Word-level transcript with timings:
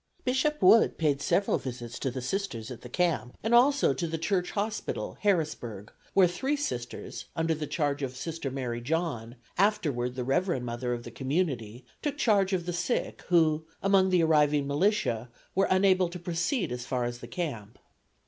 Bishop 0.23 0.63
Wood 0.63 0.97
paid 0.97 1.21
several 1.21 1.59
visits 1.59 1.99
to 1.99 2.09
the 2.09 2.23
Sisters 2.23 2.71
at 2.71 2.81
the 2.81 2.89
camp, 2.89 3.37
and 3.43 3.53
also 3.53 3.93
to 3.93 4.07
the 4.07 4.17
Church 4.17 4.49
Hospital, 4.53 5.15
Harrisburg, 5.19 5.93
where 6.15 6.27
three 6.27 6.55
Sisters, 6.55 7.25
under 7.35 7.53
charge 7.67 8.01
of 8.01 8.17
Sr. 8.17 8.49
Mary 8.49 8.81
John, 8.81 9.35
afterward 9.59 10.15
the 10.15 10.23
Rev. 10.23 10.59
Mother 10.63 10.91
of 10.93 11.03
the 11.03 11.11
Community, 11.11 11.85
took 12.01 12.17
charge 12.17 12.51
of 12.51 12.65
the 12.65 12.73
sick, 12.73 13.21
who, 13.27 13.67
among 13.83 14.09
the 14.09 14.23
arriving 14.23 14.65
militia, 14.65 15.29
were 15.53 15.67
unable 15.69 16.09
to 16.09 16.17
proceed 16.17 16.71
as 16.71 16.83
far 16.87 17.03
as 17.03 17.19
the 17.19 17.27
camp. 17.27 17.77